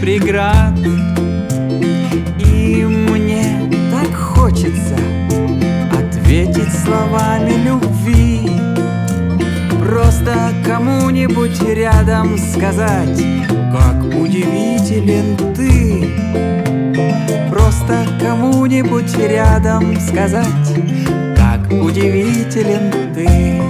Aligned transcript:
преград. 0.00 0.78
И 2.38 2.84
мне 2.84 3.70
так 3.90 4.14
хочется 4.14 4.96
Ответить 5.92 6.72
словами 6.84 7.54
любви. 7.64 8.38
Просто 9.88 10.52
кому-нибудь 10.66 11.62
рядом 11.62 12.36
сказать 12.36 13.18
Как 13.72 14.04
удивителен 14.20 15.36
ты 15.54 16.10
Просто 17.50 18.06
кому-нибудь 18.20 19.16
рядом 19.16 19.98
сказать 19.98 20.74
Как 21.36 21.72
удивителен 21.72 23.14
ты 23.14 23.62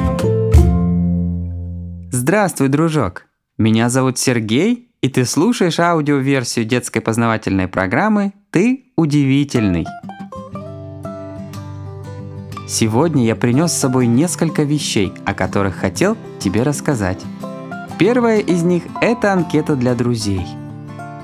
Здравствуй, 2.11 2.69
дружок! 2.69 3.27
Меня 3.57 3.89
зовут 3.89 4.19
Сергей, 4.19 4.88
и 5.01 5.09
ты 5.09 5.25
слушаешь 5.25 5.79
аудиоверсию 5.79 6.65
детской 6.65 7.01
познавательной 7.01 7.69
программы 7.69 8.33
«Ты 8.51 8.87
удивительный». 8.97 9.87
Сегодня 12.67 13.25
я 13.25 13.35
принес 13.35 13.73
с 13.73 13.79
собой 13.79 14.07
несколько 14.07 14.63
вещей, 14.63 15.13
о 15.25 15.33
которых 15.33 15.77
хотел 15.77 16.17
тебе 16.39 16.63
рассказать. 16.63 17.23
Первая 17.99 18.41
из 18.41 18.63
них– 18.63 18.83
это 19.01 19.33
анкета 19.33 19.75
для 19.75 19.95
друзей. 19.95 20.47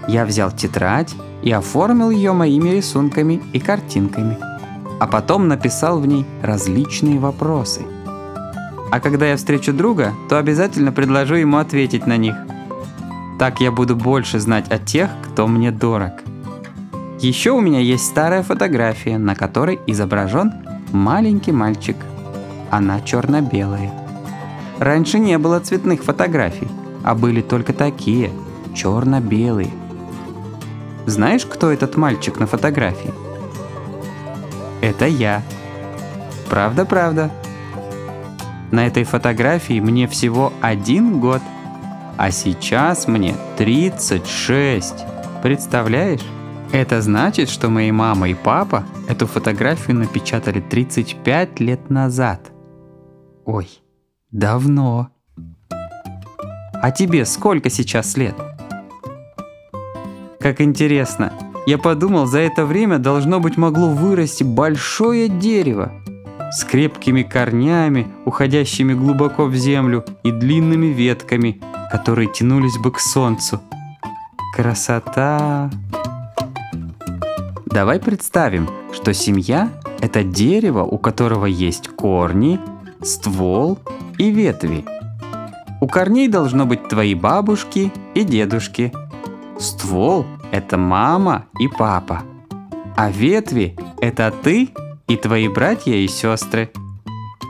Я 0.09 0.25
взял 0.25 0.51
тетрадь 0.51 1.15
и 1.43 1.51
оформил 1.51 2.11
ее 2.11 2.33
моими 2.33 2.71
рисунками 2.71 3.43
и 3.53 3.61
картинками, 3.61 4.39
а 5.01 5.07
потом 5.07 5.49
написал 5.49 6.01
в 6.01 6.07
ней 6.07 6.25
различные 6.43 7.19
вопросы– 7.19 7.83
а 8.95 9.01
когда 9.01 9.27
я 9.27 9.37
встречу 9.37 9.73
друга, 9.73 10.15
то 10.29 10.39
обязательно 10.39 10.93
предложу 10.93 11.35
ему 11.35 11.57
ответить 11.57 12.07
на 12.07 12.17
них. 12.17 12.37
Так 13.39 13.61
я 13.61 13.73
буду 13.73 13.97
больше 13.97 14.39
знать 14.39 14.71
о 14.71 14.79
тех, 14.79 15.11
кто 15.25 15.47
мне 15.47 15.71
дорог. 15.71 16.13
Еще 17.21 17.51
у 17.51 17.61
меня 17.61 17.81
есть 17.81 18.07
старая 18.07 18.43
фотография, 18.43 19.19
на 19.19 19.35
которой 19.35 19.81
изображен 19.87 20.53
маленький 20.93 21.53
мальчик. 21.53 21.97
Она 22.71 23.01
черно-белая. 23.01 23.91
Раньше 24.79 25.19
не 25.19 25.39
было 25.39 25.61
цветных 25.61 26.05
фотографий, 26.05 26.69
а 27.03 27.15
были 27.15 27.41
только 27.41 27.73
такие, 27.73 28.31
черно-белые. 28.75 29.71
Знаешь, 31.07 31.45
кто 31.45 31.71
этот 31.71 31.97
мальчик 31.97 32.39
на 32.39 32.47
фотографии? 32.47 33.13
Это 34.81 35.07
я. 35.07 35.43
Правда-правда. 36.51 37.31
На 38.71 38.87
этой 38.87 39.05
фотографии 39.05 39.81
мне 39.81 40.09
всего 40.09 40.53
один 40.61 41.21
год, 41.21 41.41
а 42.17 42.31
сейчас 42.31 43.09
мне 43.09 43.35
36. 43.57 44.95
Представляешь? 45.43 46.21
Это 46.73 47.01
значит, 47.03 47.49
что 47.49 47.69
мои 47.71 47.93
мама 47.93 48.29
и 48.29 48.35
папа 48.35 48.85
эту 49.09 49.27
фотографию 49.27 49.97
напечатали 49.97 50.61
35 50.61 51.61
лет 51.61 51.91
назад. 51.91 52.51
Ой, 53.45 53.69
давно. 54.31 55.11
А 56.83 56.91
тебе 56.91 57.25
сколько 57.25 57.71
сейчас 57.71 58.17
лет? 58.17 58.35
Как 60.41 60.61
интересно. 60.61 61.33
Я 61.67 61.79
подумал, 61.79 62.27
за 62.27 62.41
это 62.41 62.67
время 62.67 62.99
должно 62.99 63.41
быть 63.41 63.57
могло 63.57 63.89
вырасти 63.89 64.45
большое 64.45 65.29
дерево 65.29 65.93
с 66.53 66.63
крепкими 66.65 67.23
корнями, 67.23 68.07
уходящими 68.25 68.93
глубоко 68.93 69.47
в 69.47 69.55
землю, 69.57 70.05
и 70.23 70.31
длинными 70.31 70.87
ветками, 70.87 71.61
которые 71.95 72.27
тянулись 72.27 72.77
бы 72.77 72.91
к 72.91 72.99
солнцу. 72.99 73.61
Красота! 74.53 75.71
Давай 77.67 78.01
представим, 78.01 78.69
что 78.93 79.15
семья– 79.15 79.71
это 80.01 80.25
дерево, 80.25 80.83
у 80.83 80.99
которого 80.99 81.47
есть 81.47 81.87
корни, 81.87 82.59
ствол 83.01 83.79
и 84.19 84.33
ветви. 84.33 84.85
У 85.81 85.87
корней 85.87 86.27
должно 86.27 86.67
быть 86.67 86.89
твои 86.89 87.15
бабушки 87.15 87.93
и 88.17 88.25
дедушки. 88.25 88.93
Ствол– 89.61 90.27
это 90.51 90.77
мама 90.77 91.45
и 91.61 91.69
папа. 91.69 92.23
А 92.97 93.09
ветви– 93.09 93.77
это 94.01 94.35
ты 94.43 94.71
и 95.07 95.17
твои 95.17 95.47
братья 95.47 95.95
и 95.95 96.09
сестры. 96.09 96.73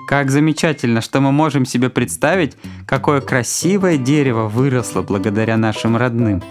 Как 0.07 0.31
замечательно, 0.31 1.01
что 1.01 1.21
мы 1.21 1.33
можем 1.33 1.65
себе 1.65 1.89
представить, 1.89 2.57
какое 2.87 3.21
красивое 3.21 3.97
дерево 3.97 4.49
выросло 4.49 5.03
благодаря 5.03 5.57
нашим 5.57 5.97
родным. 5.97 6.43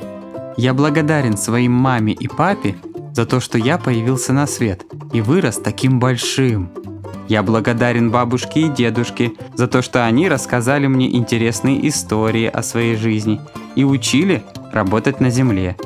Я 0.58 0.74
благодарен 0.74 1.38
своим 1.38 1.72
маме 1.72 2.14
и 2.14 2.28
папе 2.28 2.76
за 3.14 3.26
то, 3.26 3.40
что 3.40 3.58
я 3.58 3.78
появился 3.78 4.34
на 4.34 4.48
свет 4.48 4.86
и 5.14 5.22
вырос 5.22 5.58
таким 5.58 6.00
большим. 6.00 6.70
Я 7.28 7.44
благодарен 7.44 8.12
бабушке 8.12 8.62
и 8.62 8.70
дедушке 8.70 9.34
за 9.56 9.68
то, 9.68 9.82
что 9.82 10.06
они 10.06 10.28
рассказали 10.28 10.88
мне 10.88 11.16
интересные 11.16 11.88
истории 11.88 12.48
о 12.48 12.64
своей 12.64 12.96
жизни 12.96 13.40
и 13.76 13.84
учили 13.84 14.44
работать 14.72 15.20
на 15.20 15.30
земле. 15.30 15.78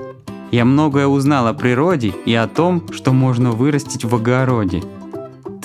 Я 0.52 0.64
многое 0.64 1.08
узнал 1.08 1.48
о 1.48 1.54
природе 1.54 2.14
и 2.26 2.34
о 2.34 2.48
том, 2.48 2.84
что 2.94 3.12
можно 3.12 3.52
вырастить 3.52 4.06
в 4.06 4.16
огороде– 4.16 4.82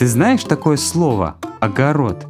ты 0.03 0.09
знаешь 0.09 0.43
такое 0.43 0.79
слово 0.79 1.37
«огород»? 1.63 2.27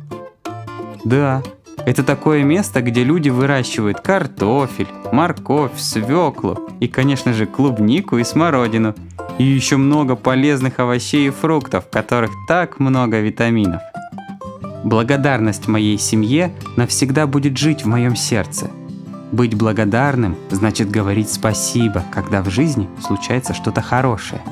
Да, 1.04 1.42
это 1.86 2.04
такое 2.04 2.42
место, 2.44 2.82
где 2.82 3.02
люди 3.02 3.30
выращивают 3.30 4.00
картофель, 4.00 4.88
морковь, 5.10 5.78
свеклу 5.78 6.68
и, 6.80 6.86
конечно 6.86 7.32
же, 7.32 7.46
клубнику 7.46 8.18
и 8.18 8.24
смородину. 8.24 8.94
И 9.38 9.44
еще 9.44 9.78
много 9.78 10.16
полезных 10.16 10.78
овощей 10.80 11.28
и 11.28 11.30
фруктов, 11.30 11.86
в 11.86 11.90
которых 11.90 12.30
так 12.46 12.78
много 12.78 13.20
витаминов. 13.20 13.80
Благодарность 14.84 15.66
моей 15.66 15.98
семье 15.98 16.52
навсегда 16.76 17.26
будет 17.26 17.56
жить 17.56 17.84
в 17.84 17.88
моем 17.88 18.14
сердце. 18.14 18.70
Быть 19.32 19.54
благодарным 19.54 20.36
значит 20.50 20.90
говорить 20.90 21.32
спасибо, 21.32 22.04
когда 22.12 22.42
в 22.42 22.50
жизни 22.50 22.86
случается 23.00 23.54
что-то 23.54 23.80
хорошее 23.80 24.42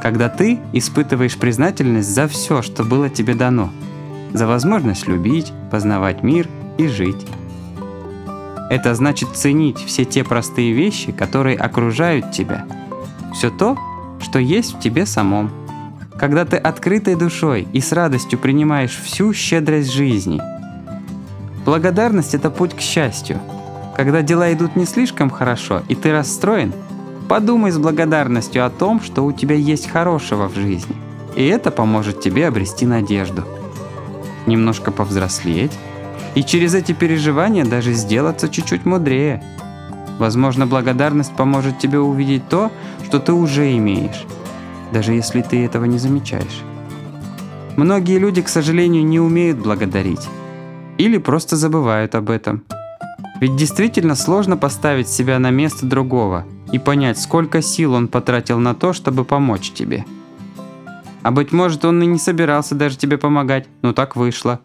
когда 0.00 0.28
ты 0.28 0.58
испытываешь 0.72 1.36
признательность 1.36 2.08
за 2.08 2.26
все, 2.26 2.62
что 2.62 2.84
было 2.84 3.08
тебе 3.08 3.34
дано, 3.34 3.70
за 4.32 4.46
возможность 4.46 5.06
любить, 5.08 5.52
познавать 5.70 6.22
мир 6.22 6.48
и 6.78 6.86
жить. 6.86 7.26
Это 8.70 8.94
значит 8.94 9.30
ценить 9.30 9.78
все 9.78 10.04
те 10.04 10.24
простые 10.24 10.72
вещи, 10.72 11.12
которые 11.12 11.56
окружают 11.56 12.30
тебя, 12.30 12.66
все 13.34 13.50
то, 13.50 13.76
что 14.20 14.38
есть 14.38 14.74
в 14.74 14.80
тебе 14.80 15.06
самом. 15.06 15.50
Когда 16.18 16.44
ты 16.44 16.56
открытой 16.56 17.16
душой 17.16 17.66
и 17.72 17.80
с 17.80 17.92
радостью 17.92 18.38
принимаешь 18.38 18.96
всю 18.96 19.32
щедрость 19.32 19.92
жизни. 19.92 20.40
Благодарность– 21.64 22.34
это 22.36 22.50
путь 22.50 22.74
к 22.74 22.80
счастью. 22.80 23.38
Когда 23.96 24.22
дела 24.22 24.52
идут 24.52 24.76
не 24.76 24.84
слишком 24.84 25.30
хорошо, 25.30 25.82
и 25.88 25.94
ты 25.94 26.12
расстроен– 26.12 26.72
Подумай 27.30 27.70
с 27.70 27.78
благодарностью 27.78 28.66
о 28.66 28.70
том, 28.70 29.00
что 29.00 29.24
у 29.24 29.30
тебя 29.30 29.54
есть 29.54 29.88
хорошего 29.88 30.48
в 30.48 30.56
жизни. 30.56 30.96
И 31.36 31.46
это 31.46 31.70
поможет 31.70 32.20
тебе 32.20 32.48
обрести 32.48 32.86
надежду. 32.86 33.44
Немножко 34.46 34.90
повзрослеть. 34.90 35.72
И 36.34 36.42
через 36.44 36.74
эти 36.74 36.92
переживания 36.92 37.64
даже 37.64 37.92
сделаться 37.92 38.48
чуть-чуть 38.48 38.84
мудрее. 38.84 39.42
Возможно, 40.18 40.66
благодарность 40.66 41.34
поможет 41.34 41.78
тебе 41.78 41.98
увидеть 41.98 42.48
то, 42.48 42.70
что 43.06 43.18
ты 43.18 43.32
уже 43.32 43.76
имеешь, 43.76 44.26
даже 44.92 45.12
если 45.12 45.42
ты 45.42 45.64
этого 45.64 45.86
не 45.86 45.98
замечаешь. 45.98 46.62
Многие 47.76 48.18
люди, 48.18 48.42
к 48.42 48.48
сожалению, 48.48 49.04
не 49.04 49.18
умеют 49.18 49.58
благодарить. 49.58 50.28
Или 50.98 51.18
просто 51.18 51.56
забывают 51.56 52.14
об 52.14 52.30
этом. 52.30 52.64
Ведь 53.40 53.56
действительно 53.56 54.14
сложно 54.14 54.56
поставить 54.56 55.08
себя 55.08 55.38
на 55.38 55.50
место 55.50 55.86
другого– 55.86 56.44
и 56.72 56.78
понять, 56.78 57.18
сколько 57.18 57.62
сил 57.62 57.94
он 57.94 58.08
потратил 58.08 58.58
на 58.58 58.74
то, 58.74 58.92
чтобы 58.92 59.24
помочь 59.24 59.72
тебе. 59.72 60.04
А 61.22 61.30
быть 61.30 61.52
может, 61.52 61.84
он 61.84 62.02
и 62.02 62.06
не 62.06 62.18
собирался 62.18 62.74
даже 62.74 62.96
тебе 62.96 63.18
помогать, 63.18 63.68
но 63.82 63.92
так 63.92 64.16
вышло. 64.16 64.60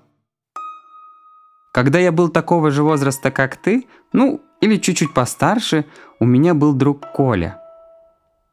Когда 1.74 2.00
я 2.00 2.12
был 2.12 2.30
такого 2.30 2.72
же 2.72 2.84
возраста, 2.84 3.32
как 3.32 3.58
ты, 3.58 3.88
ну, 4.14 4.42
или 4.62 4.78
чуть-чуть 4.78 5.14
постарше, 5.14 5.86
у 6.20 6.26
меня 6.26 6.54
был 6.54 6.74
друг 6.74 7.12
Коля. 7.12 7.62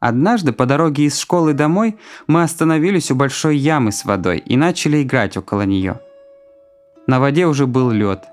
Однажды 0.01 0.53
по 0.53 0.67
дороге 0.67 1.05
из 1.05 1.17
школы 1.17 1.53
домой 1.53 1.97
мы 2.27 2.43
остановились 2.43 3.13
у 3.13 3.15
большой 3.15 3.57
ямы 3.57 3.93
с 3.93 4.05
водой 4.05 4.39
и 4.39 4.57
начали 4.57 5.01
играть 5.03 5.37
около 5.37 5.63
нее. 5.63 6.01
На 7.07 7.21
воде 7.21 7.47
уже 7.47 7.69
был 7.69 7.91
лед. 7.91 8.25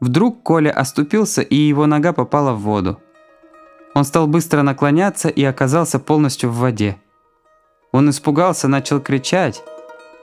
Вдруг 0.00 0.42
Коля 0.42 0.70
оступился, 0.70 1.40
и 1.40 1.56
его 1.56 1.86
нога 1.86 2.12
попала 2.12 2.52
в 2.52 2.60
воду. 2.60 3.00
Он 3.94 4.04
стал 4.04 4.26
быстро 4.26 4.60
наклоняться 4.60 5.30
и 5.30 5.42
оказался 5.42 5.98
полностью 5.98 6.50
в 6.50 6.58
воде. 6.58 6.98
Он 7.94 8.10
испугался, 8.10 8.66
начал 8.66 9.00
кричать. 9.00 9.62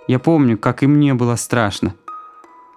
Я 0.06 0.20
помню, 0.20 0.58
как 0.58 0.84
и 0.84 0.88
мне 0.88 1.14
было 1.14 1.38
страшно. 1.38 1.96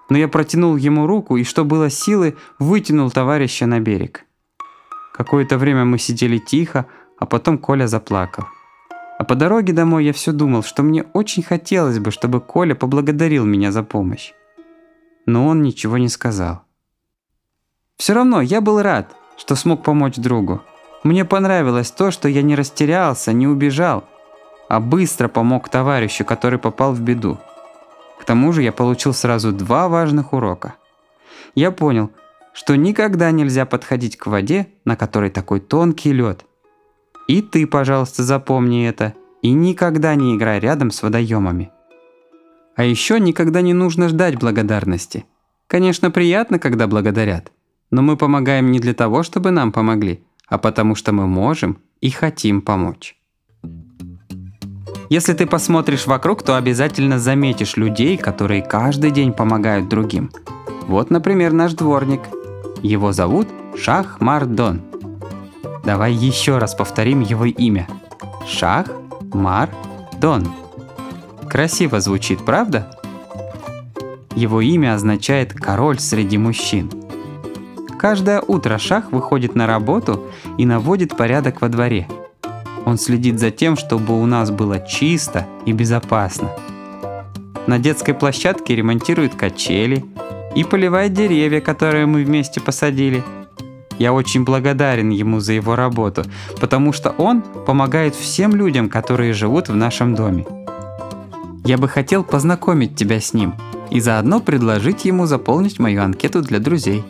Но 0.09 0.17
я 0.17 0.29
протянул 0.29 0.77
ему 0.77 1.05
руку 1.05 1.35
и, 1.35 1.43
что 1.43 1.65
было 1.65 1.89
силы, 1.89 2.37
вытянул 2.59 3.11
товарища 3.11 3.65
на 3.65 3.81
берег. 3.81 4.23
Какое-то 5.13 5.57
время 5.57 5.83
мы 5.83 5.99
сидели 5.99 6.37
тихо, 6.37 6.85
а 7.19 7.25
потом 7.25 7.57
Коля 7.57 7.87
заплакал. 7.87 8.45
А 9.19 9.25
по 9.25 9.35
дороге 9.35 9.73
домой 9.73 10.05
я 10.05 10.13
все 10.13 10.31
думал, 10.31 10.63
что 10.63 10.81
мне 10.81 11.03
очень 11.11 11.43
хотелось 11.43 11.99
бы, 11.99 12.11
чтобы 12.11 12.39
Коля 12.39 12.73
поблагодарил 12.73 13.43
меня 13.43 13.73
за 13.73 13.83
помощь. 13.83 14.31
Но 15.25 15.45
он 15.47 15.61
ничего 15.61 15.97
не 15.97 16.07
сказал. 16.07 16.61
Все 17.97 18.13
равно 18.13 18.39
я 18.39 18.61
был 18.61 18.81
рад, 18.81 19.13
что 19.35 19.55
смог 19.55 19.83
помочь 19.83 20.15
другу. 20.15 20.61
Мне 21.03 21.25
понравилось 21.25 21.91
то, 21.91 22.11
что 22.11 22.29
я 22.29 22.41
не 22.41 22.55
растерялся, 22.55 23.33
не 23.33 23.45
убежал, 23.45 24.05
а 24.67 24.79
быстро 24.79 25.27
помог 25.27 25.69
товарищу, 25.69 26.25
который 26.25 26.59
попал 26.59 26.93
в 26.93 27.01
беду. 27.01 27.37
К 28.19 28.25
тому 28.25 28.53
же 28.53 28.63
я 28.63 28.71
получил 28.71 29.13
сразу 29.13 29.51
два 29.51 29.87
важных 29.87 30.33
урока. 30.33 30.75
Я 31.53 31.71
понял, 31.71 32.11
что 32.53 32.75
никогда 32.75 33.31
нельзя 33.31 33.65
подходить 33.65 34.17
к 34.17 34.27
воде, 34.27 34.67
на 34.85 34.95
которой 34.95 35.29
такой 35.29 35.59
тонкий 35.59 36.13
лед. 36.13 36.45
И 37.27 37.41
ты, 37.41 37.67
пожалуйста, 37.67 38.23
запомни 38.23 38.87
это, 38.87 39.13
и 39.41 39.51
никогда 39.51 40.15
не 40.15 40.35
играй 40.35 40.59
рядом 40.59 40.91
с 40.91 41.03
водоемами. 41.03 41.71
А 42.75 42.83
еще 42.83 43.19
никогда 43.19 43.61
не 43.61 43.73
нужно 43.73 44.09
ждать 44.09 44.37
благодарности. 44.37 45.25
Конечно, 45.67 46.11
приятно, 46.11 46.59
когда 46.59 46.87
благодарят, 46.87 47.51
но 47.89 48.01
мы 48.01 48.17
помогаем 48.17 48.71
не 48.71 48.79
для 48.79 48.93
того, 48.93 49.23
чтобы 49.23 49.51
нам 49.51 49.71
помогли, 49.71 50.23
а 50.47 50.57
потому 50.57 50.95
что 50.95 51.11
мы 51.11 51.27
можем 51.27 51.79
и 52.01 52.09
хотим 52.09 52.61
помочь. 52.61 53.17
Если 55.09 55.33
ты 55.33 55.45
посмотришь 55.45 56.07
вокруг, 56.07 56.41
то 56.43 56.57
обязательно 56.57 57.19
заметишь 57.19 57.77
людей, 57.77 58.17
которые 58.17 58.61
каждый 58.61 59.11
день 59.11 59.33
помогают 59.33 59.87
другим. 59.87 60.31
Вот, 60.87 61.09
например, 61.11 61.53
наш 61.53 61.73
дворник. 61.73 62.21
Его 62.81 63.11
зовут 63.11 63.47
Шах 63.77 64.19
Мардон. 64.19 64.81
Давай 65.83 66.13
еще 66.13 66.57
раз 66.57 66.73
повторим 66.73 67.21
его 67.21 67.45
имя. 67.45 67.87
Шах 68.47 68.87
Мар 69.33 69.69
Дон. 70.19 70.47
Красиво 71.49 71.99
звучит, 71.99 72.43
правда? 72.43 72.91
Его 74.35 74.61
имя 74.61 74.95
означает 74.95 75.53
«король 75.53 75.99
среди 75.99 76.37
мужчин». 76.37 76.91
Каждое 77.99 78.41
утро 78.41 78.77
Шах 78.77 79.11
выходит 79.11 79.55
на 79.55 79.67
работу 79.67 80.25
и 80.57 80.65
наводит 80.65 81.15
порядок 81.15 81.61
во 81.61 81.69
дворе. 81.69 82.07
Он 82.85 82.97
следит 82.97 83.39
за 83.39 83.51
тем, 83.51 83.75
чтобы 83.75 84.19
у 84.21 84.25
нас 84.25 84.51
было 84.51 84.79
чисто 84.79 85.47
и 85.65 85.73
безопасно. 85.73 86.51
На 87.67 87.79
детской 87.79 88.13
площадке 88.13 88.75
ремонтирует 88.75 89.33
качели 89.35 90.05
и 90.55 90.63
поливает 90.63 91.13
деревья, 91.13 91.61
которые 91.61 92.05
мы 92.05 92.23
вместе 92.23 92.61
посадили. 92.61 93.23
Я 93.97 94.13
очень 94.13 94.43
благодарен 94.43 95.09
ему 95.09 95.39
за 95.39 95.53
его 95.53 95.75
работу, 95.75 96.23
потому 96.61 96.93
что 96.93 97.09
он 97.11 97.41
помогает 97.41 98.13
всем 98.13 98.55
людям, 98.55 98.89
которые 98.89 99.33
живут 99.33 99.69
в 99.69 99.75
нашем 99.75 100.13
доме. 100.13 100.45
Я 101.63 101.79
бы 101.79 101.87
хотел 101.87 102.23
познакомить 102.23 102.95
тебя 102.95 103.19
с 103.19 103.33
ним 103.33 103.55
и 103.89 103.99
заодно 103.99 104.41
предложить 104.41 105.05
ему 105.05 105.25
заполнить 105.25 105.79
мою 105.79 106.03
анкету 106.03 106.41
для 106.41 106.59
друзей. 106.59 107.03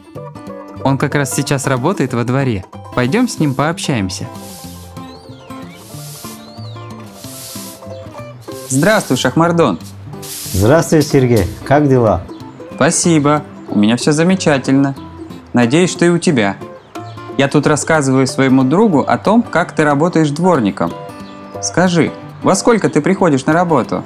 Он 0.84 0.98
как 0.98 1.16
раз 1.16 1.36
сейчас 1.36 1.68
работает 1.68 2.14
во 2.14 2.24
дворе. 2.24 2.64
Пойдем 2.94 3.28
с 3.28 3.40
ним 3.40 3.56
пообщаемся. 3.56 4.28
Здравствуй, 8.76 9.16
Шахмардон. 9.16 9.80
Здравствуй, 10.52 11.02
Сергей. 11.02 11.48
Как 11.64 11.88
дела? 11.88 12.24
Спасибо. 12.76 13.42
У 13.70 13.80
меня 13.80 13.96
все 13.96 14.12
замечательно. 14.12 14.96
Надеюсь, 15.54 15.90
что 15.90 16.04
и 16.04 16.10
у 16.10 16.18
тебя. 16.18 16.58
Я 17.38 17.48
тут 17.48 17.68
рассказываю 17.68 18.28
своему 18.28 18.64
другу 18.64 19.00
о 19.00 19.18
том, 19.18 19.44
как 19.44 19.72
ты 19.72 19.86
работаешь 19.86 20.30
дворником. 20.30 20.92
Скажи, 21.62 22.12
во 22.44 22.54
сколько 22.54 22.90
ты 22.90 23.00
приходишь 23.00 23.46
на 23.46 23.54
работу? 23.54 24.04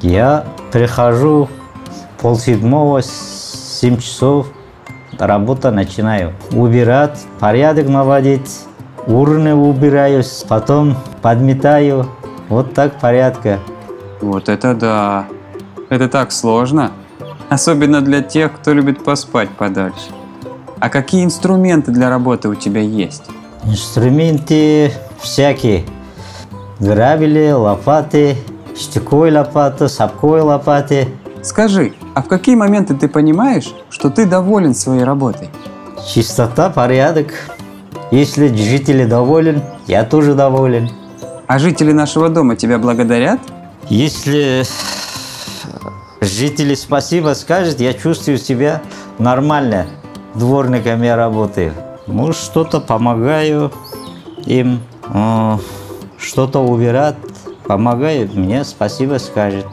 Я 0.00 0.46
прихожу 0.72 1.48
полседьмого, 2.20 3.02
семь 3.02 3.98
часов 3.98 4.48
работа 5.16 5.70
начинаю. 5.70 6.32
Убирать, 6.50 7.24
порядок 7.38 7.86
наводить, 7.86 8.64
урны 9.06 9.54
убираю, 9.54 10.24
потом 10.48 10.96
подметаю. 11.22 12.08
Вот 12.48 12.74
так 12.74 12.98
порядка. 12.98 13.60
Вот 14.20 14.48
это 14.48 14.74
да. 14.74 15.26
Это 15.88 16.08
так 16.08 16.32
сложно. 16.32 16.92
Особенно 17.48 18.00
для 18.00 18.20
тех, 18.20 18.52
кто 18.52 18.72
любит 18.72 19.02
поспать 19.04 19.48
подальше. 19.50 20.10
А 20.80 20.88
какие 20.90 21.24
инструменты 21.24 21.90
для 21.90 22.10
работы 22.10 22.48
у 22.48 22.54
тебя 22.54 22.80
есть? 22.80 23.24
Инструменты 23.64 24.92
всякие. 25.20 25.84
Грабели, 26.78 27.50
лопаты, 27.50 28.36
штыкой 28.76 29.32
лопаты, 29.32 29.88
сапкой 29.88 30.42
лопаты. 30.42 31.08
Скажи, 31.42 31.94
а 32.14 32.22
в 32.22 32.28
какие 32.28 32.54
моменты 32.54 32.94
ты 32.94 33.08
понимаешь, 33.08 33.74
что 33.90 34.10
ты 34.10 34.26
доволен 34.26 34.74
своей 34.74 35.04
работой? 35.04 35.50
Чистота, 36.06 36.70
порядок. 36.70 37.32
Если 38.10 38.48
жители 38.48 39.04
доволен, 39.04 39.62
я 39.86 40.04
тоже 40.04 40.34
доволен. 40.34 40.90
А 41.46 41.58
жители 41.58 41.92
нашего 41.92 42.28
дома 42.28 42.56
тебя 42.56 42.78
благодарят? 42.78 43.40
Если 43.90 44.64
жители 46.20 46.74
спасибо 46.74 47.34
скажут, 47.34 47.80
я 47.80 47.94
чувствую 47.94 48.36
себя 48.36 48.82
нормально. 49.18 49.86
Дворником 50.34 51.02
я 51.02 51.16
работаю. 51.16 51.72
Ну, 52.06 52.34
что-то 52.34 52.80
помогаю 52.80 53.72
им, 54.44 54.80
э, 55.06 55.56
что-то 56.18 56.60
убирать, 56.60 57.16
помогаю, 57.66 58.28
мне 58.34 58.62
спасибо 58.64 59.18
скажет. 59.18 59.66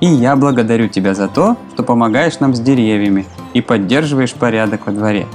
И 0.00 0.06
я 0.06 0.36
благодарю 0.36 0.88
тебя 0.88 1.14
за 1.14 1.26
то, 1.26 1.56
что 1.72 1.82
помогаешь 1.82 2.38
нам 2.40 2.54
с 2.54 2.60
деревьями 2.60 3.24
и 3.54 3.62
поддерживаешь 3.62 4.34
порядок 4.34 4.86
во 4.86 4.92
дворе. 4.92 5.26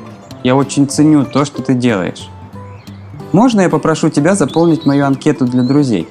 Я 0.44 0.56
очень 0.56 0.88
ценю 0.88 1.26
то, 1.26 1.44
что 1.44 1.64
ты 1.64 1.74
делаешь. 1.74 2.30
Можно 3.32 3.62
я 3.62 3.70
попрошу 3.70 4.10
тебя 4.10 4.36
заполнить 4.36 4.86
мою 4.86 5.06
анкету 5.06 5.46
для 5.46 5.64
друзей? 5.64 6.08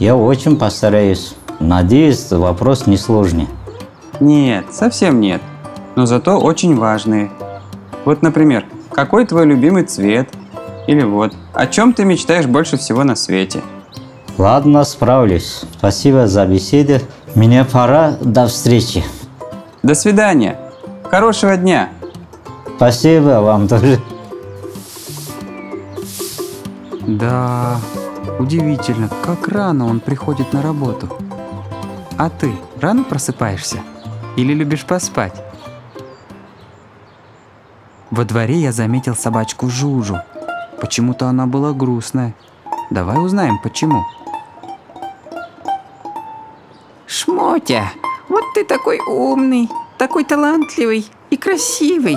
Я 0.00 0.16
очень 0.16 0.56
постараюсь. 0.56 1.34
Надеюсь, 1.60 2.30
вопрос 2.30 2.86
не 2.86 2.96
сложный. 2.96 3.48
Нет, 4.18 4.64
совсем 4.72 5.20
нет. 5.20 5.42
Но 5.94 6.06
зато 6.06 6.38
очень 6.38 6.74
важные. 6.74 7.30
Вот, 8.06 8.22
например, 8.22 8.64
какой 8.90 9.26
твой 9.26 9.44
любимый 9.44 9.84
цвет? 9.84 10.30
Или 10.86 11.02
вот, 11.02 11.34
о 11.52 11.66
чем 11.66 11.92
ты 11.92 12.06
мечтаешь 12.06 12.46
больше 12.46 12.78
всего 12.78 13.04
на 13.04 13.14
свете? 13.14 13.60
Ладно, 14.38 14.84
справлюсь. 14.84 15.64
Спасибо 15.76 16.26
за 16.26 16.46
беседу. 16.46 16.94
Мне 17.34 17.66
пора. 17.66 18.16
До 18.22 18.46
встречи. 18.46 19.04
До 19.82 19.94
свидания. 19.94 20.58
Хорошего 21.10 21.58
дня. 21.58 21.90
Спасибо 22.76 23.42
вам 23.42 23.68
тоже. 23.68 24.00
Да, 27.06 27.76
удивительно, 28.40 29.10
как 29.22 29.48
рано 29.48 29.86
он 29.86 30.00
приходит 30.00 30.52
на 30.52 30.62
работу. 30.62 31.08
А 32.16 32.30
ты 32.30 32.52
рано 32.80 33.04
просыпаешься? 33.04 33.80
Или 34.36 34.54
любишь 34.54 34.86
поспать? 34.86 35.34
Во 38.10 38.24
дворе 38.24 38.56
я 38.56 38.72
заметил 38.72 39.14
собачку 39.14 39.68
Жужу. 39.68 40.18
Почему-то 40.80 41.26
она 41.26 41.46
была 41.46 41.72
грустная. 41.72 42.34
Давай 42.90 43.22
узнаем, 43.22 43.58
почему. 43.62 44.04
Шмотя, 47.06 47.92
вот 48.28 48.44
ты 48.54 48.64
такой 48.64 49.00
умный, 49.00 49.68
такой 49.98 50.24
талантливый 50.24 51.06
и 51.28 51.36
красивый. 51.36 52.16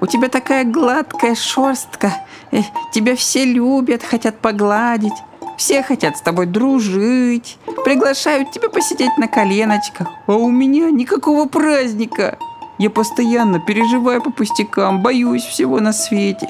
У 0.00 0.06
тебя 0.06 0.28
такая 0.28 0.64
гладкая 0.64 1.36
шерстка. 1.36 2.12
Э, 2.50 2.62
тебя 2.92 3.14
все 3.14 3.44
любят, 3.44 4.02
хотят 4.02 4.38
погладить. 4.40 5.14
Все 5.62 5.84
хотят 5.84 6.18
с 6.18 6.20
тобой 6.20 6.46
дружить. 6.46 7.56
Приглашают 7.84 8.50
тебя 8.50 8.68
посидеть 8.68 9.16
на 9.16 9.28
коленочках. 9.28 10.08
А 10.26 10.32
у 10.32 10.50
меня 10.50 10.90
никакого 10.90 11.46
праздника. 11.46 12.36
Я 12.78 12.90
постоянно 12.90 13.60
переживаю 13.60 14.20
по 14.20 14.32
пустякам, 14.32 15.02
боюсь 15.02 15.44
всего 15.44 15.78
на 15.78 15.92
свете. 15.92 16.48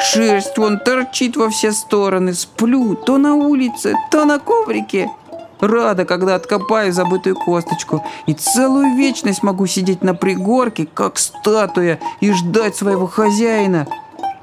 Шерсть 0.00 0.58
вон 0.58 0.80
торчит 0.80 1.36
во 1.36 1.48
все 1.48 1.70
стороны. 1.70 2.34
Сплю 2.34 2.96
то 2.96 3.18
на 3.18 3.36
улице, 3.36 3.94
то 4.10 4.24
на 4.24 4.40
коврике. 4.40 5.08
Рада, 5.60 6.04
когда 6.04 6.34
откопаю 6.34 6.92
забытую 6.92 7.36
косточку. 7.36 8.04
И 8.26 8.34
целую 8.34 8.96
вечность 8.96 9.44
могу 9.44 9.66
сидеть 9.66 10.02
на 10.02 10.12
пригорке, 10.12 10.88
как 10.92 11.18
статуя, 11.18 12.00
и 12.20 12.32
ждать 12.32 12.74
своего 12.74 13.06
хозяина. 13.06 13.86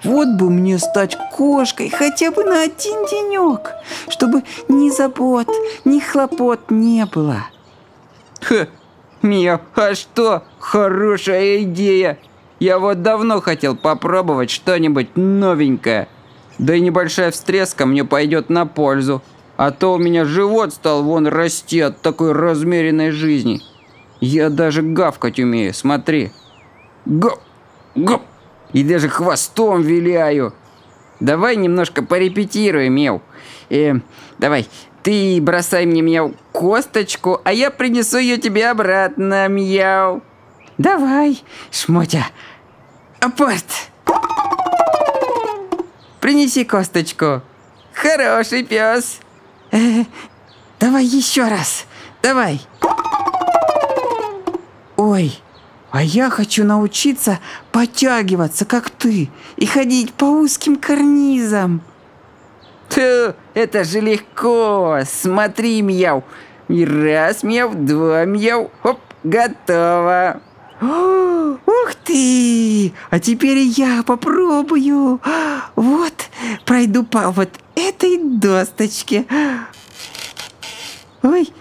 Вот 0.08 0.30
бы 0.30 0.50
мне 0.50 0.80
стать 0.80 1.18
кошкой 1.34 1.90
хотя 1.90 2.32
бы 2.32 2.46
на 2.46 2.64
один 2.64 3.06
денек, 3.08 3.74
чтобы 4.08 4.44
ни 4.70 4.90
забот, 4.90 5.50
ни 5.84 6.00
хлопот 6.00 6.72
не 6.72 7.06
было. 7.06 7.48
Ха, 8.40 8.68
Мия, 9.22 9.60
а 9.76 9.96
что? 9.96 10.44
Хорошая 10.60 11.64
идея. 11.64 12.18
Я 12.62 12.80
вот 12.80 13.02
давно 13.02 13.42
хотел 13.42 13.76
попробовать 13.76 14.50
что-нибудь 14.50 15.18
новенькое. 15.18 16.08
Да 16.58 16.74
и 16.74 16.80
небольшая 16.80 17.32
встряска 17.32 17.86
мне 17.86 18.06
пойдет 18.06 18.50
на 18.50 18.66
пользу. 18.66 19.22
А 19.58 19.72
то 19.72 19.94
у 19.94 19.98
меня 19.98 20.24
живот 20.24 20.74
стал 20.74 21.04
вон 21.04 21.28
расти 21.28 21.82
от 21.82 22.02
такой 22.02 22.32
размеренной 22.32 23.12
жизни. 23.12 23.62
Я 24.22 24.50
даже 24.50 24.84
гавкать 24.84 25.38
умею, 25.38 25.74
смотри. 25.74 26.32
Гоп, 27.06 27.42
гоп. 27.94 28.22
И 28.74 28.84
даже 28.84 29.10
хвостом 29.10 29.82
виляю. 29.82 30.54
Давай 31.20 31.56
немножко 31.56 32.04
порепетируем, 32.04 32.94
Мел. 32.94 33.22
Э, 33.70 33.94
давай, 34.38 34.68
ты 35.04 35.40
бросай 35.42 35.86
мне, 35.86 36.02
Мяу, 36.02 36.34
косточку, 36.52 37.42
а 37.44 37.54
я 37.54 37.72
принесу 37.72 38.18
ее 38.18 38.38
тебе 38.38 38.70
обратно, 38.70 39.48
Мяу. 39.48 40.22
Давай, 40.78 41.44
Шмотя. 41.72 42.28
Апорт. 43.20 43.90
Принеси 46.20 46.66
косточку. 46.66 47.42
Хороший 47.94 48.64
пес. 48.64 49.20
Э, 49.72 50.04
давай 50.80 51.06
еще 51.06 51.48
раз. 51.48 51.86
Давай. 52.22 52.62
Ой, 54.98 55.40
а 55.98 56.04
я 56.04 56.30
хочу 56.30 56.64
научиться 56.64 57.40
подтягиваться, 57.72 58.66
как 58.66 58.92
ты, 58.92 59.32
и 59.56 59.66
ходить 59.66 60.14
по 60.14 60.26
узким 60.26 60.76
карнизам. 60.76 61.82
Тьфу, 62.88 63.34
это 63.56 63.84
же 63.84 64.00
легко. 64.00 65.00
Смотри, 65.12 65.82
Мяу. 65.82 66.24
И 66.68 66.86
раз, 66.86 67.42
Мяу, 67.42 67.74
два, 67.74 68.26
Мяу. 68.26 68.70
Хоп, 68.84 69.00
готово. 69.24 70.40
О, 70.82 71.58
ух 71.66 71.96
ты! 72.04 72.94
А 73.10 73.20
теперь 73.20 73.58
я 73.58 74.04
попробую. 74.04 75.20
Вот, 75.76 76.14
пройду 76.64 77.06
по 77.06 77.32
вот 77.32 77.50
этой 77.74 78.20
досточке. 78.20 79.26
Ой. 81.24 81.52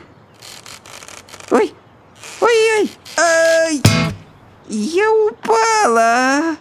Ой. 1.50 1.72
Ой-ой. 2.42 2.90
Ай! 3.16 3.80
Я 4.68 5.10
упала. 5.12 6.56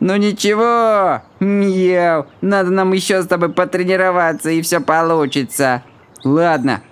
Ну 0.00 0.16
ничего, 0.16 1.22
Мяу. 1.40 2.26
Надо 2.40 2.70
нам 2.70 2.92
еще 2.92 3.22
с 3.22 3.26
тобой 3.26 3.50
потренироваться, 3.50 4.50
и 4.50 4.62
все 4.62 4.80
получится. 4.80 5.82
Ладно, 6.24 6.82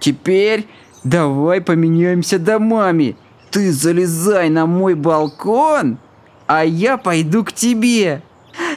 теперь 0.00 0.66
давай 1.04 1.60
поменяемся 1.60 2.38
домами. 2.38 3.16
Ты 3.50 3.72
залезай 3.72 4.50
на 4.50 4.66
мой 4.66 4.94
балкон, 4.94 5.98
а 6.46 6.64
я 6.64 6.96
пойду 6.96 7.44
к 7.44 7.52
тебе. 7.52 8.22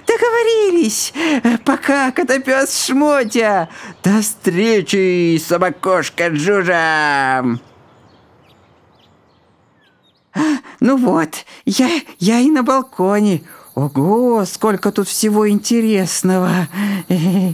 Договорились. 0.06 1.14
Пока, 1.66 2.12
котопес 2.12 2.86
Шмотя. 2.86 3.70
До 4.04 4.22
встречи, 4.22 5.38
собакошка 5.38 6.28
Джужа. 6.28 7.60
Ну 10.80 10.98
вот, 10.98 11.46
я, 11.66 11.90
я 12.20 12.40
и 12.40 12.50
на 12.50 12.64
балконе. 12.64 13.42
Ого, 13.76 14.46
сколько 14.46 14.92
тут 14.92 15.08
всего 15.08 15.50
интересного. 15.50 16.68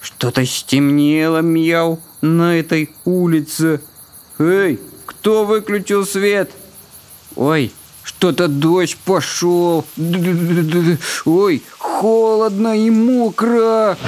Что-то 0.00 0.46
стемнело, 0.46 1.42
Мяу, 1.42 1.98
на 2.20 2.56
этой 2.58 2.90
улице. 3.04 3.80
Эй, 4.38 4.80
кто 5.06 5.44
выключил 5.44 6.06
свет? 6.06 6.50
Ой, 7.34 7.72
что-то 8.04 8.46
дождь 8.48 8.96
пошел. 9.04 9.84
Ой, 11.24 11.62
холодно 11.78 12.78
и 12.78 12.90
мокро. 12.90 13.98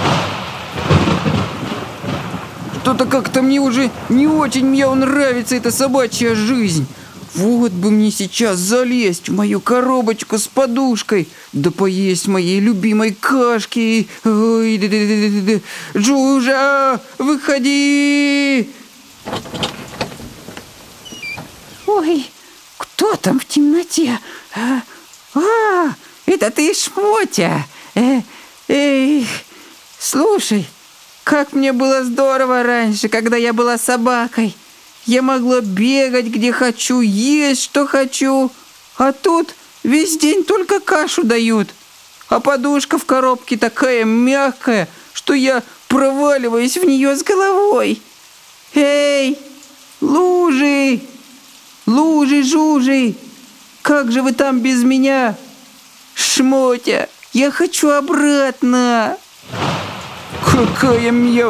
Что-то 2.80 3.06
как-то 3.06 3.42
мне 3.42 3.60
уже 3.60 3.90
не 4.08 4.26
очень 4.26 4.66
мне 4.66 4.88
нравится 4.88 5.56
эта 5.56 5.70
собачья 5.70 6.34
жизнь. 6.34 6.86
Вот 7.34 7.70
бы 7.70 7.90
мне 7.90 8.10
сейчас 8.10 8.58
залезть 8.58 9.28
в 9.28 9.34
мою 9.34 9.60
коробочку 9.60 10.36
с 10.36 10.48
подушкой, 10.48 11.28
да 11.52 11.70
поесть 11.70 12.26
моей 12.26 12.58
любимой 12.58 13.14
кашки. 13.14 14.08
Ой, 14.24 14.78
да, 14.78 14.88
да, 14.88 15.60
да. 15.94 16.00
Джужа, 16.00 17.00
выходи! 17.18 18.68
Ой, 21.86 22.26
кто 22.76 23.14
там 23.16 23.38
в 23.38 23.44
темноте? 23.44 24.18
А, 24.54 24.82
а 25.34 25.94
это 26.26 26.50
ты, 26.50 26.74
Шмотя. 26.74 27.64
Э, 27.94 29.22
слушай, 29.98 30.66
как 31.24 31.52
мне 31.52 31.72
было 31.72 32.04
здорово 32.04 32.62
раньше, 32.62 33.08
когда 33.08 33.36
я 33.36 33.52
была 33.52 33.78
собакой. 33.78 34.56
Я 35.10 35.22
могла 35.22 35.60
бегать 35.60 36.26
где 36.26 36.52
хочу, 36.52 37.00
есть 37.00 37.64
что 37.64 37.84
хочу. 37.84 38.52
А 38.96 39.10
тут 39.10 39.56
весь 39.82 40.16
день 40.16 40.44
только 40.44 40.78
кашу 40.78 41.24
дают. 41.24 41.66
А 42.28 42.38
подушка 42.38 42.96
в 42.96 43.04
коробке 43.04 43.56
такая 43.56 44.04
мягкая, 44.04 44.86
что 45.12 45.34
я 45.34 45.64
проваливаюсь 45.88 46.76
в 46.76 46.84
нее 46.84 47.16
с 47.16 47.24
головой. 47.24 48.00
Эй, 48.74 49.36
лужи! 50.00 51.00
Лужи-жужи! 51.86 53.16
Как 53.82 54.12
же 54.12 54.22
вы 54.22 54.30
там 54.32 54.60
без 54.60 54.84
меня? 54.84 55.34
Шмотя, 56.14 57.08
я 57.32 57.50
хочу 57.50 57.90
обратно! 57.90 59.18
Какая 60.46 61.10
мне 61.10 61.46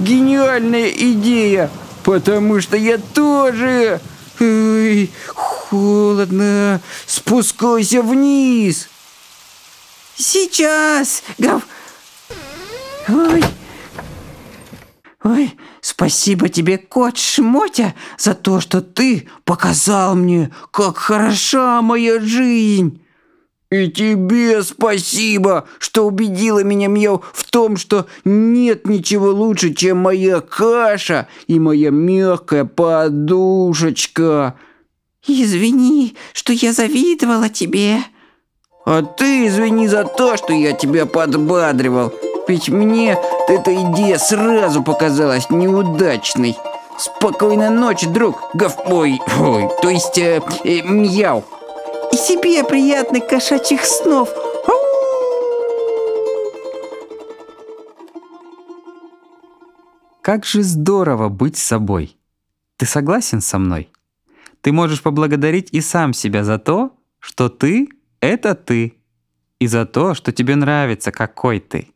гениальная 0.00 0.90
идея! 0.90 1.70
Потому 2.04 2.60
что 2.60 2.76
я 2.76 2.98
тоже... 2.98 4.00
Ой, 4.40 5.10
холодно. 5.34 6.80
Спускайся 7.06 8.02
вниз. 8.02 8.88
Сейчас, 10.16 11.22
Гав. 11.38 11.66
Ой. 13.08 13.42
Ой, 15.22 15.54
спасибо 15.82 16.48
тебе, 16.48 16.78
кот 16.78 17.18
Шмотя, 17.18 17.94
за 18.16 18.34
то, 18.34 18.60
что 18.60 18.80
ты 18.80 19.28
показал 19.44 20.14
мне, 20.14 20.50
как 20.70 20.96
хороша 20.96 21.82
моя 21.82 22.20
жизнь. 22.20 23.02
И 23.70 23.88
тебе 23.88 24.64
спасибо, 24.64 25.68
что 25.78 26.04
убедила 26.04 26.64
меня, 26.64 26.88
Мяу, 26.88 27.22
в 27.32 27.48
том, 27.48 27.76
что 27.76 28.06
нет 28.24 28.84
ничего 28.88 29.28
лучше, 29.28 29.72
чем 29.72 29.98
моя 29.98 30.40
каша 30.40 31.28
и 31.46 31.60
моя 31.60 31.90
мягкая 31.90 32.64
подушечка. 32.64 34.56
Извини, 35.24 36.16
что 36.32 36.52
я 36.52 36.72
завидовала 36.72 37.48
тебе. 37.48 37.98
А 38.84 39.02
ты 39.02 39.46
извини 39.46 39.86
за 39.86 40.02
то, 40.02 40.36
что 40.36 40.52
я 40.52 40.72
тебя 40.72 41.06
подбадривал. 41.06 42.12
Ведь 42.48 42.68
мне 42.70 43.16
эта 43.46 43.72
идея 43.72 44.18
сразу 44.18 44.82
показалась 44.82 45.48
неудачной. 45.48 46.56
Спокойной 46.98 47.70
ночи, 47.70 48.08
друг. 48.08 48.50
Гав... 48.54 48.76
Ой, 48.86 49.20
ой, 49.38 49.68
то 49.80 49.88
есть, 49.88 50.18
э, 50.18 50.42
э, 50.64 50.82
мяу. 50.82 51.44
И 52.12 52.16
себе 52.16 52.64
приятных 52.64 53.26
кошачьих 53.26 53.84
снов. 53.84 54.30
Как 60.22 60.44
же 60.44 60.62
здорово 60.62 61.28
быть 61.28 61.56
собой. 61.56 62.16
Ты 62.76 62.86
согласен 62.86 63.40
со 63.40 63.58
мной? 63.58 63.90
Ты 64.60 64.72
можешь 64.72 65.02
поблагодарить 65.02 65.68
и 65.72 65.80
сам 65.80 66.12
себя 66.12 66.44
за 66.44 66.58
то, 66.58 66.96
что 67.18 67.48
ты— 67.48 67.88
это 68.20 68.54
ты, 68.54 68.94
и 69.58 69.66
за 69.66 69.86
то, 69.86 70.14
что 70.14 70.32
тебе 70.32 70.56
нравится, 70.56 71.12
какой 71.12 71.60
ты. 71.60 71.88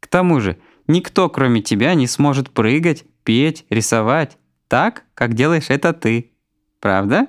К 0.00 0.06
тому 0.06 0.40
же, 0.40 0.58
никто, 0.86 1.28
кроме 1.28 1.62
тебя, 1.62 1.94
не 1.94 2.06
сможет 2.06 2.50
прыгать, 2.50 3.04
петь, 3.24 3.66
рисовать 3.70 4.38
так, 4.68 5.04
как 5.14 5.34
делаешь 5.34 5.70
это 5.70 5.92
ты. 5.92 6.30
Правда? 6.78 7.26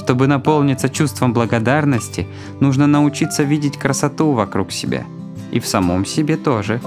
Чтобы 0.00 0.26
наполниться 0.26 0.88
чувством 0.88 1.34
благодарности, 1.34 2.26
нужно 2.58 2.86
научиться 2.86 3.42
видеть 3.42 3.76
красоту 3.76 4.32
вокруг 4.32 4.72
себя. 4.72 5.04
И 5.52 5.60
в 5.60 5.66
самом 5.66 6.06
себе 6.06 6.38
тоже. 6.38 6.80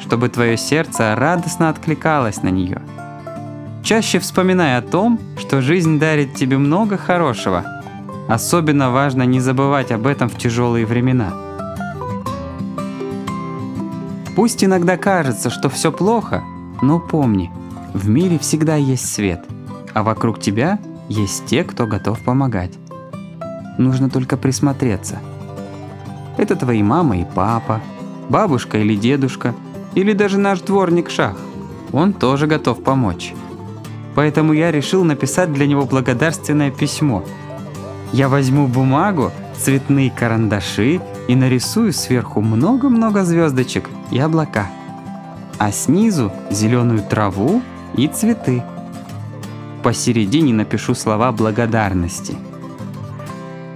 Чтобы 0.00 0.28
твое 0.28 0.56
сердце 0.56 1.14
радостно 1.14 1.68
откликалось 1.68 2.42
на 2.42 2.48
нее. 2.48 2.82
Чаще 3.84 4.18
вспоминай 4.18 4.76
о 4.76 4.82
том, 4.82 5.20
что 5.38 5.62
жизнь 5.62 6.00
дарит 6.00 6.34
тебе 6.34 6.58
много 6.58 6.96
хорошего. 6.96 7.64
Особенно 8.28 8.90
важно 8.90 9.22
не 9.22 9.38
забывать 9.38 9.92
об 9.92 10.08
этом 10.08 10.28
в 10.28 10.36
тяжелые 10.36 10.84
времена. 10.84 11.32
Пусть 14.34 14.64
иногда 14.64 14.96
кажется, 14.96 15.48
что 15.48 15.68
все 15.68 15.92
плохо, 15.92 16.42
но 16.82 16.98
помни, 16.98 17.52
в 17.94 18.08
мире 18.08 18.38
всегда 18.38 18.74
есть 18.74 19.12
свет, 19.12 19.44
а 19.94 20.02
вокруг 20.02 20.40
тебя 20.40 20.80
есть 21.08 21.46
те, 21.46 21.64
кто 21.64 21.86
готов 21.86 22.20
помогать. 22.20 22.72
Нужно 23.78 24.10
только 24.10 24.36
присмотреться. 24.36 25.18
это 26.36 26.54
твои 26.56 26.82
мама 26.82 27.18
и 27.18 27.24
папа, 27.24 27.80
бабушка 28.28 28.78
или 28.78 28.94
дедушка, 28.94 29.54
или 29.94 30.12
даже 30.12 30.38
наш 30.38 30.60
дворник 30.60 31.10
Шах. 31.10 31.36
Он 31.92 32.12
тоже 32.12 32.46
готов 32.46 32.82
помочь. 32.82 33.34
Поэтому 34.14 34.52
я 34.52 34.70
решил 34.70 35.04
написать 35.04 35.52
для 35.52 35.66
него 35.66 35.84
благодарственное 35.84 36.70
письмо. 36.70 37.24
Я 38.12 38.28
возьму 38.28 38.66
бумагу, 38.66 39.32
цветные 39.56 40.10
карандаши 40.10 41.00
и 41.28 41.34
нарисую 41.34 41.92
сверху 41.92 42.40
много-много 42.40 43.24
звездочек 43.24 43.88
и 44.10 44.18
облака. 44.18 44.66
А 45.58 45.72
снизу 45.72 46.32
зеленую 46.50 47.02
траву 47.02 47.62
и 47.96 48.08
цветы. 48.08 48.62
Посередине 49.82 50.52
напишу 50.52 50.94
слова 50.94 51.32
благодарности. 51.32 52.36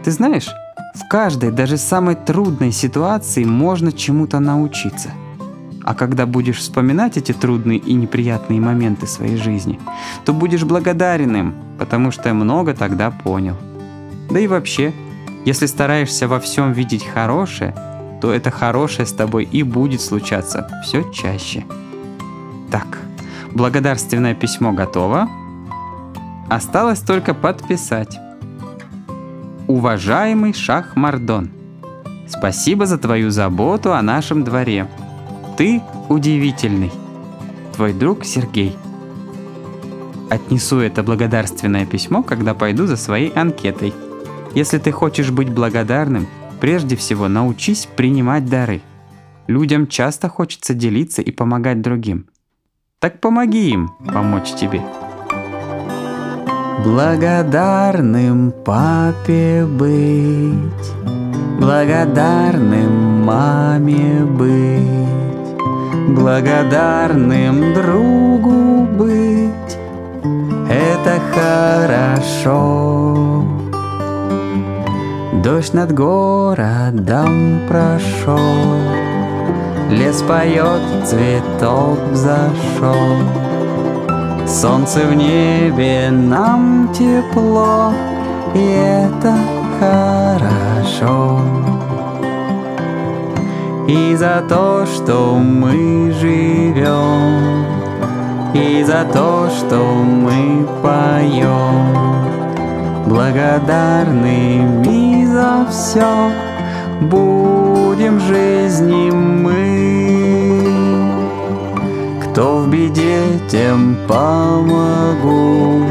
Ты 0.04 0.11
знаешь, 0.11 0.49
в 0.94 1.09
каждой, 1.09 1.50
даже 1.50 1.76
самой 1.76 2.16
трудной 2.16 2.73
ситуации 2.73 3.44
можно 3.44 3.92
чему-то 3.92 4.40
научиться. 4.40 5.11
А 5.85 5.94
когда 5.94 6.26
будешь 6.26 6.59
вспоминать 6.59 7.16
эти 7.16 7.32
трудные 7.32 7.78
и 7.78 7.94
неприятные 7.94 8.61
моменты 8.61 9.06
своей 9.06 9.37
жизни, 9.37 9.80
то 10.25 10.32
будешь 10.32 10.64
благодарен 10.64 11.37
им, 11.37 11.54
потому 11.78 12.11
что 12.11 12.32
много 12.35 12.75
тогда 12.75 13.11
понял. 13.11 13.56
Да 14.30 14.38
и 14.38 14.47
вообще, 14.47 14.92
если 15.44 15.66
стараешься 15.66 16.28
во 16.28 16.38
всем 16.40 16.73
видеть 16.73 17.04
хорошее, 17.04 17.75
то 18.21 18.32
это 18.32 18.50
хорошее 18.50 19.06
с 19.06 19.12
тобой 19.12 19.44
и 19.44 19.62
будет 19.62 20.00
случаться 20.00 20.68
все 20.85 21.02
чаще. 21.11 21.64
Так, 22.71 22.99
благодарственное 23.50 24.35
письмо 24.35 24.73
готово. 24.73 25.28
Осталось 26.52 27.00
только 27.00 27.32
подписать. 27.32 28.21
Уважаемый 29.68 30.52
Шах 30.52 30.97
Мардон, 30.97 31.50
спасибо 32.28 32.85
за 32.85 32.99
твою 32.99 33.30
заботу 33.30 33.94
о 33.94 34.02
нашем 34.02 34.44
дворе. 34.44 34.87
Ты 35.56 35.80
удивительный. 36.11 36.92
Твой 37.75 37.94
друг 37.94 38.26
Сергей. 38.26 38.76
Отнесу 40.28 40.80
это 40.80 41.02
благодарственное 41.02 41.87
письмо, 41.87 42.23
когда 42.23 42.52
пойду 42.52 42.85
за 42.85 42.99
своей 42.99 43.30
анкетой. 43.30 43.94
Если 44.54 44.76
ты 44.76 44.92
хочешь 44.92 45.30
быть 45.30 45.49
благодарным, 45.49 46.26
прежде 46.61 46.97
всего 46.97 47.28
научись 47.28 47.88
принимать 47.97 48.44
дары. 48.44 48.82
Людям 49.47 49.87
часто 49.87 50.28
хочется 50.28 50.75
делиться 50.75 51.23
и 51.23 51.30
помогать 51.30 51.80
другим. 51.80 52.28
Так 52.99 53.23
помоги 53.23 53.71
им 53.71 53.88
помочь 54.04 54.52
тебе. 54.52 54.82
Благодарным 56.81 58.52
папе 58.64 59.64
быть, 59.64 60.93
благодарным 61.61 63.25
маме 63.25 64.25
быть, 64.25 65.57
благодарным 66.09 67.73
другу 67.73 68.88
быть, 68.99 69.79
это 70.69 71.21
хорошо. 71.33 73.45
Дождь 75.45 75.75
над 75.75 75.93
городом 75.93 77.61
прошел, 77.68 78.40
Лес 79.88 80.20
поет, 80.23 80.83
цветок 81.07 81.99
зашел. 82.12 83.52
Солнце 84.46 85.07
в 85.07 85.14
небе, 85.14 86.11
нам 86.11 86.92
тепло, 86.92 87.92
и 88.55 88.59
это 88.59 89.35
хорошо. 89.81 91.40
И 93.88 94.14
за 94.16 94.42
то, 94.48 94.87
что 94.87 95.37
мы 95.37 96.12
живем, 96.12 97.64
и 98.55 98.85
за 98.85 99.05
то, 99.12 99.50
что 99.50 99.76
мы 99.76 100.66
поем, 100.83 101.96
благодарными 103.07 105.26
за 105.26 105.66
все 105.70 106.31
будем 107.00 108.20
жизни 108.20 109.11
мы. 109.11 110.02
Кто 112.33 112.61
в 112.61 112.71
беде, 112.71 113.38
тем 113.51 113.95
помогу, 114.09 115.85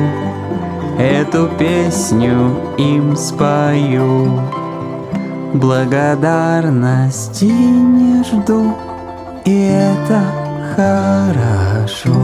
Эту 0.98 1.48
песню 1.60 2.76
им 2.80 3.16
спою. 3.16 4.42
Благодарности 5.54 7.46
не 7.46 8.24
жду, 8.24 8.76
и 9.46 9.56
это 9.56 10.24
хорошо. 10.76 12.16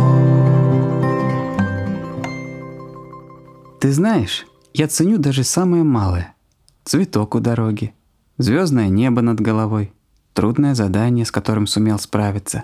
Ты 3.79 3.91
знаешь, 3.91 4.47
я 4.73 4.87
ценю 4.87 5.19
даже 5.19 5.43
самое 5.43 5.83
малое. 5.83 6.33
Цветок 6.85 7.35
у 7.35 7.39
дороги, 7.39 7.93
звездное 8.39 8.89
небо 8.89 9.21
над 9.21 9.39
головой, 9.39 9.93
трудное 10.33 10.73
задание, 10.73 11.23
с 11.23 11.31
которым 11.31 11.67
сумел 11.67 11.99
справиться, 11.99 12.63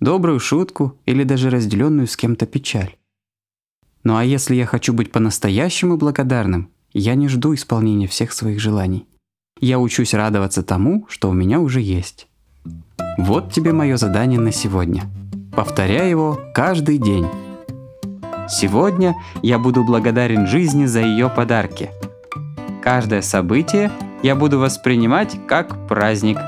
добрую 0.00 0.40
шутку 0.40 0.98
или 1.06 1.24
даже 1.24 1.50
разделенную 1.50 2.06
с 2.06 2.16
кем-то 2.16 2.46
печаль. 2.46 2.96
Ну 4.02 4.16
а 4.16 4.24
если 4.24 4.54
я 4.54 4.66
хочу 4.66 4.92
быть 4.92 5.12
по-настоящему 5.12 5.96
благодарным, 5.96 6.70
я 6.92 7.14
не 7.14 7.28
жду 7.28 7.54
исполнения 7.54 8.06
всех 8.06 8.32
своих 8.32 8.58
желаний. 8.58 9.06
Я 9.60 9.78
учусь 9.78 10.14
радоваться 10.14 10.62
тому, 10.62 11.06
что 11.08 11.28
у 11.28 11.34
меня 11.34 11.60
уже 11.60 11.82
есть. 11.82 12.26
Вот 13.18 13.52
тебе 13.52 13.72
мое 13.72 13.98
задание 13.98 14.40
на 14.40 14.52
сегодня. 14.52 15.02
Повторяй 15.54 16.08
его 16.08 16.40
каждый 16.54 16.96
день. 16.96 17.26
Сегодня 18.48 19.14
я 19.42 19.58
буду 19.58 19.84
благодарен 19.84 20.46
жизни 20.46 20.86
за 20.86 21.00
ее 21.00 21.28
подарки. 21.28 21.90
Каждое 22.82 23.20
событие 23.20 23.92
я 24.22 24.34
буду 24.34 24.58
воспринимать 24.58 25.36
как 25.46 25.86
праздник 25.86 26.38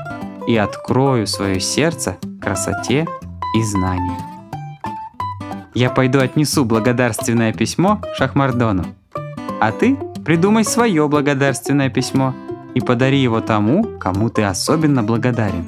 и 0.47 0.57
открою 0.57 1.27
свое 1.27 1.59
сердце 1.59 2.17
красоте 2.41 3.07
и 3.53 3.63
знанию. 3.63 4.17
Я 5.73 5.89
пойду 5.89 6.19
отнесу 6.19 6.65
благодарственное 6.65 7.53
письмо 7.53 8.01
Шахмардону, 8.17 8.85
а 9.59 9.71
ты 9.71 9.97
придумай 10.23 10.63
свое 10.63 11.07
благодарственное 11.07 11.89
письмо 11.89 12.33
и 12.75 12.79
подари 12.79 13.19
его 13.19 13.41
тому, 13.41 13.83
кому 13.99 14.29
ты 14.29 14.43
особенно 14.43 15.03
благодарен. 15.03 15.67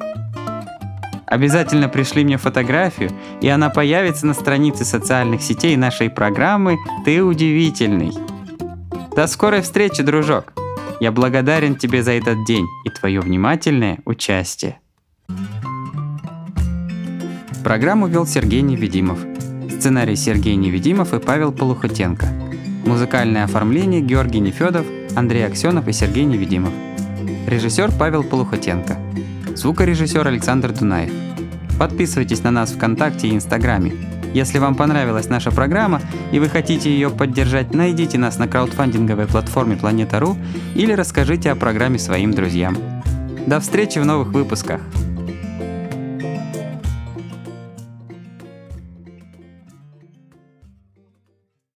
Обязательно 1.26 1.88
пришли 1.88 2.24
мне 2.24 2.36
фотографию, 2.36 3.10
и 3.40 3.48
она 3.48 3.68
появится 3.68 4.26
на 4.26 4.34
странице 4.34 4.84
социальных 4.84 5.42
сетей 5.42 5.76
нашей 5.76 6.08
программы 6.08 6.78
«Ты 7.04 7.22
удивительный». 7.22 8.12
До 9.14 9.26
скорой 9.26 9.62
встречи, 9.62 10.02
дружок! 10.02 10.52
Я 11.00 11.10
благодарен 11.10 11.74
тебе 11.74 12.02
за 12.02 12.12
этот 12.12 12.44
день 12.46 12.66
и 12.84 12.90
твое 12.90 13.20
внимательное 13.20 13.98
участие. 14.04 14.78
Программу 17.66 18.06
вел 18.06 18.28
Сергей 18.28 18.60
Невидимов. 18.62 19.18
Сценарий 19.68 20.14
Сергей 20.14 20.54
Невидимов 20.54 21.12
и 21.12 21.18
Павел 21.18 21.50
Полухотенко. 21.50 22.28
Музыкальное 22.86 23.42
оформление 23.42 24.00
Георгий 24.00 24.38
Нефедов, 24.38 24.86
Андрей 25.16 25.44
Аксенов 25.44 25.88
и 25.88 25.92
Сергей 25.92 26.22
Невидимов. 26.26 26.72
Режиссер 27.48 27.90
Павел 27.98 28.22
Полухотенко. 28.22 28.96
Звукорежиссер 29.56 30.24
Александр 30.28 30.70
Дунаев. 30.70 31.10
Подписывайтесь 31.76 32.44
на 32.44 32.52
нас 32.52 32.70
ВКонтакте 32.70 33.26
и 33.26 33.34
Инстаграме. 33.34 33.94
Если 34.32 34.60
вам 34.60 34.76
понравилась 34.76 35.28
наша 35.28 35.50
программа 35.50 36.00
и 36.30 36.38
вы 36.38 36.48
хотите 36.48 36.88
ее 36.88 37.10
поддержать, 37.10 37.74
найдите 37.74 38.16
нас 38.16 38.38
на 38.38 38.46
краудфандинговой 38.46 39.26
платформе 39.26 39.74
Планета.ру 39.74 40.36
или 40.76 40.92
расскажите 40.92 41.50
о 41.50 41.56
программе 41.56 41.98
своим 41.98 42.30
друзьям. 42.30 42.78
До 43.48 43.58
встречи 43.58 43.98
в 43.98 44.04
новых 44.04 44.28
выпусках! 44.28 44.82